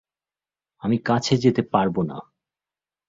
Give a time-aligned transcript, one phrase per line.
[0.83, 2.17] আমি কাছে যেতে পারবো না!